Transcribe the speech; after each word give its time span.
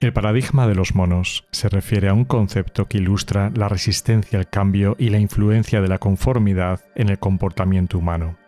El 0.00 0.14
paradigma 0.14 0.66
de 0.66 0.74
los 0.74 0.94
monos 0.94 1.46
se 1.52 1.68
refiere 1.68 2.08
a 2.08 2.14
un 2.14 2.24
concepto 2.24 2.86
que 2.86 2.96
ilustra 2.96 3.52
la 3.54 3.68
resistencia 3.68 4.38
al 4.38 4.48
cambio 4.48 4.96
y 4.98 5.10
la 5.10 5.18
influencia 5.18 5.82
de 5.82 5.88
la 5.88 5.98
conformidad 5.98 6.80
en 6.94 7.10
el 7.10 7.18
comportamiento 7.18 7.98
humano. 7.98 8.38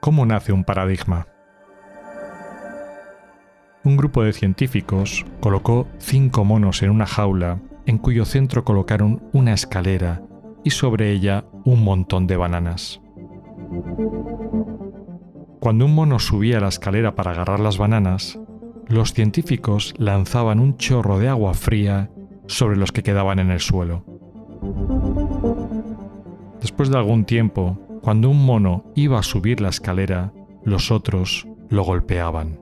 ¿Cómo 0.00 0.24
nace 0.24 0.54
un 0.54 0.64
paradigma? 0.64 1.26
Un 3.84 3.98
grupo 3.98 4.22
de 4.22 4.32
científicos 4.32 5.26
colocó 5.40 5.86
cinco 5.98 6.46
monos 6.46 6.82
en 6.82 6.88
una 6.88 7.04
jaula 7.04 7.60
en 7.84 7.98
cuyo 7.98 8.24
centro 8.24 8.64
colocaron 8.64 9.22
una 9.34 9.52
escalera 9.52 10.22
y 10.64 10.70
sobre 10.70 11.10
ella 11.10 11.44
un 11.66 11.84
montón 11.84 12.26
de 12.26 12.38
bananas. 12.38 13.02
Cuando 15.60 15.84
un 15.84 15.94
mono 15.94 16.18
subía 16.18 16.60
la 16.60 16.68
escalera 16.68 17.14
para 17.14 17.32
agarrar 17.32 17.60
las 17.60 17.76
bananas, 17.76 18.38
los 18.88 19.12
científicos 19.12 19.94
lanzaban 19.98 20.60
un 20.60 20.76
chorro 20.76 21.18
de 21.18 21.28
agua 21.28 21.54
fría 21.54 22.10
sobre 22.46 22.76
los 22.76 22.92
que 22.92 23.02
quedaban 23.02 23.38
en 23.38 23.50
el 23.50 23.60
suelo. 23.60 24.04
Después 26.60 26.90
de 26.90 26.98
algún 26.98 27.24
tiempo, 27.24 27.78
cuando 28.02 28.30
un 28.30 28.44
mono 28.44 28.84
iba 28.94 29.18
a 29.18 29.22
subir 29.22 29.60
la 29.60 29.68
escalera, 29.68 30.32
los 30.62 30.90
otros 30.90 31.46
lo 31.68 31.84
golpeaban. 31.84 32.60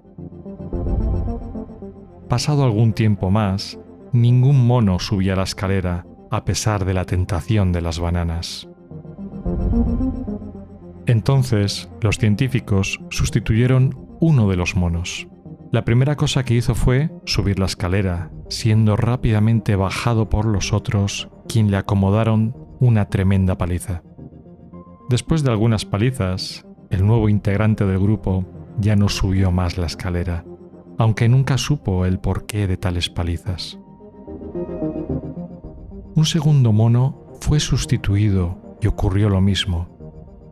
Pasado 2.28 2.64
algún 2.64 2.92
tiempo 2.92 3.30
más, 3.30 3.78
ningún 4.12 4.66
mono 4.66 4.98
subía 4.98 5.36
la 5.36 5.42
escalera 5.42 6.06
a 6.30 6.44
pesar 6.44 6.84
de 6.84 6.94
la 6.94 7.04
tentación 7.04 7.72
de 7.72 7.82
las 7.82 7.98
bananas. 7.98 8.68
Entonces, 11.06 11.90
los 12.00 12.18
científicos 12.18 13.00
sustituyeron 13.10 14.16
uno 14.20 14.48
de 14.48 14.56
los 14.56 14.76
monos. 14.76 15.28
La 15.72 15.86
primera 15.86 16.16
cosa 16.16 16.44
que 16.44 16.52
hizo 16.52 16.74
fue 16.74 17.10
subir 17.24 17.58
la 17.58 17.64
escalera, 17.64 18.30
siendo 18.50 18.94
rápidamente 18.94 19.74
bajado 19.74 20.28
por 20.28 20.44
los 20.44 20.74
otros, 20.74 21.30
quien 21.48 21.70
le 21.70 21.78
acomodaron 21.78 22.54
una 22.78 23.08
tremenda 23.08 23.56
paliza. 23.56 24.02
Después 25.08 25.42
de 25.42 25.50
algunas 25.50 25.86
palizas, 25.86 26.66
el 26.90 27.06
nuevo 27.06 27.30
integrante 27.30 27.86
del 27.86 27.98
grupo 28.00 28.44
ya 28.78 28.96
no 28.96 29.08
subió 29.08 29.50
más 29.50 29.78
la 29.78 29.86
escalera, 29.86 30.44
aunque 30.98 31.30
nunca 31.30 31.56
supo 31.56 32.04
el 32.04 32.18
porqué 32.18 32.66
de 32.66 32.76
tales 32.76 33.08
palizas. 33.08 33.78
Un 36.14 36.26
segundo 36.26 36.72
mono 36.72 37.32
fue 37.40 37.60
sustituido 37.60 38.76
y 38.82 38.88
ocurrió 38.88 39.30
lo 39.30 39.40
mismo. 39.40 39.88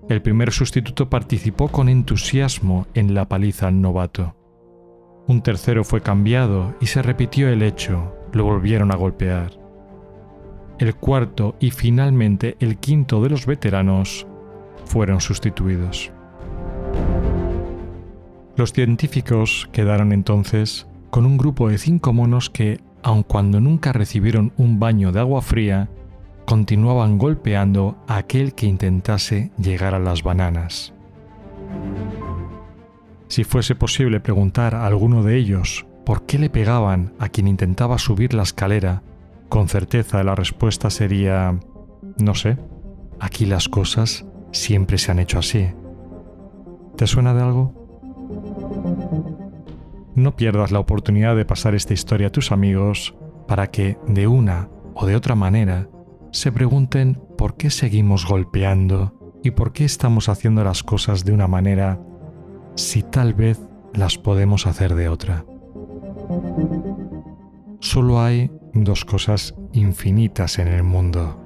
El 0.09 0.23
primer 0.23 0.51
sustituto 0.51 1.11
participó 1.11 1.69
con 1.69 1.91
entusiasmo 1.91 2.87
en 2.95 3.13
la 3.13 3.29
paliza 3.29 3.69
al 3.69 3.83
novato. 3.83 4.40
Un 5.27 5.43
tercero 5.43 5.85
fue 5.85 6.01
cambiado 6.01 6.75
y 6.81 6.87
se 6.87 7.03
repitió 7.03 7.49
el 7.49 7.63
hecho, 7.63 8.15
lo 8.33 8.45
volvieron 8.45 8.93
a 8.93 8.97
golpear. 8.97 9.53
El 10.79 10.95
cuarto 10.97 11.57
y 11.61 11.71
finalmente 11.71 12.57
el 12.59 12.79
quinto 12.79 13.23
de 13.23 13.31
los 13.31 13.47
veteranos 13.47 14.27
fueron 14.87 15.21
sustituidos. 15.21 16.11
Los 18.57 18.73
científicos 18.73 19.69
quedaron 19.73 20.13
entonces 20.13 20.87
con 21.11 21.27
un 21.27 21.37
grupo 21.37 21.69
de 21.69 21.79
cinco 21.79 22.13
monos 22.13 22.51
que, 22.51 22.81
aun 23.03 23.23
cuando 23.23 23.61
nunca 23.61 23.93
recibieron 23.93 24.53
un 24.57 24.79
baño 24.81 25.13
de 25.13 25.21
agua 25.21 25.43
fría, 25.43 25.89
continuaban 26.47 27.19
golpeando 27.19 27.97
a 28.09 28.17
aquel 28.17 28.55
que 28.55 28.67
intentase 28.67 29.51
llegar 29.57 29.95
a 29.95 29.99
las 29.99 30.23
bananas. 30.23 30.93
Si 33.31 33.45
fuese 33.45 33.77
posible 33.77 34.19
preguntar 34.19 34.75
a 34.75 34.87
alguno 34.87 35.23
de 35.23 35.37
ellos 35.37 35.87
por 36.05 36.27
qué 36.27 36.37
le 36.37 36.51
pegaban 36.51 37.15
a 37.21 37.29
quien 37.29 37.47
intentaba 37.47 37.97
subir 37.97 38.35
la 38.35 38.43
escalera, 38.43 39.05
con 39.49 39.69
certeza 39.69 40.25
la 40.25 40.35
respuesta 40.35 40.91
sería, 40.91 41.61
no 42.21 42.35
sé, 42.35 42.59
aquí 43.21 43.47
las 43.47 43.69
cosas 43.69 44.27
siempre 44.51 44.99
se 44.99 45.13
han 45.13 45.21
hecho 45.21 45.39
así. 45.39 45.69
¿Te 46.97 47.07
suena 47.07 47.33
de 47.33 47.43
algo? 47.43 47.73
No 50.17 50.35
pierdas 50.35 50.73
la 50.73 50.81
oportunidad 50.81 51.37
de 51.37 51.45
pasar 51.45 51.77
esta 51.77 51.95
historia 51.95 52.27
a 52.27 52.33
tus 52.33 52.51
amigos 52.51 53.15
para 53.47 53.69
que, 53.69 53.97
de 54.09 54.27
una 54.27 54.69
o 54.93 55.07
de 55.07 55.15
otra 55.15 55.37
manera, 55.37 55.89
se 56.33 56.51
pregunten 56.51 57.23
por 57.39 57.57
qué 57.57 57.71
seguimos 57.71 58.27
golpeando 58.27 59.15
y 59.45 59.53
por 59.53 59.73
qué 59.73 59.85
estamos 59.85 60.29
haciendo 60.29 60.65
las 60.65 60.83
cosas 60.83 61.25
de 61.25 61.33
una 61.33 61.47
manera 61.47 62.01
si 62.81 63.03
tal 63.03 63.35
vez 63.35 63.61
las 63.95 64.19
podemos 64.19 64.67
hacer 64.67 64.95
de 64.95 65.09
otra. 65.09 65.45
Solo 67.81 68.21
hay 68.21 68.51
dos 68.73 69.05
cosas 69.05 69.55
infinitas 69.73 70.59
en 70.59 70.69
el 70.69 70.83
mundo, 70.83 71.41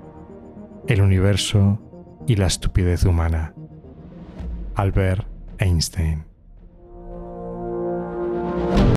el 0.87 1.03
universo 1.03 1.81
y 2.27 2.37
la 2.37 2.47
estupidez 2.47 3.05
humana. 3.05 3.55
Albert 4.75 5.27
Einstein 5.59 6.25